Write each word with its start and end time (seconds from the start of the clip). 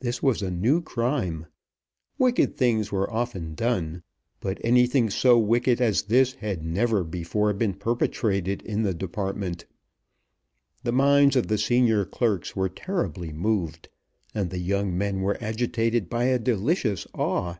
This 0.00 0.22
was 0.22 0.40
a 0.40 0.50
new 0.50 0.80
crime. 0.80 1.44
Wicked 2.16 2.56
things 2.56 2.90
were 2.90 3.12
often 3.12 3.54
done, 3.54 4.02
but 4.40 4.56
anything 4.64 5.10
so 5.10 5.38
wicked 5.38 5.78
as 5.78 6.04
this 6.04 6.32
had 6.36 6.64
never 6.64 7.04
before 7.04 7.52
been 7.52 7.74
perpetrated 7.74 8.62
in 8.62 8.82
the 8.82 8.94
Department. 8.94 9.66
The 10.84 10.92
minds 10.92 11.36
of 11.36 11.48
the 11.48 11.58
senior 11.58 12.06
clerks 12.06 12.56
were 12.56 12.70
terribly 12.70 13.30
moved, 13.30 13.90
and 14.34 14.48
the 14.48 14.58
young 14.58 14.96
men 14.96 15.20
were 15.20 15.36
agitated 15.38 16.08
by 16.08 16.24
a 16.24 16.38
delicious 16.38 17.06
awe. 17.12 17.58